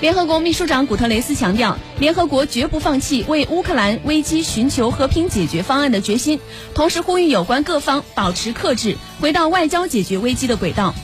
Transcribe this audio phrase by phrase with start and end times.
[0.00, 6.38] 联合国秘书长古特雷斯强调联合国绝不放弃为乌克兰危机寻求和平解决方案的决心
[6.72, 10.94] 同时呼吁有关各方保持克制回到外交解决危机的轨道。